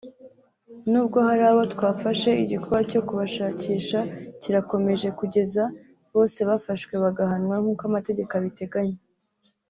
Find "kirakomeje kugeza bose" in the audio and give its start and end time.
4.41-6.39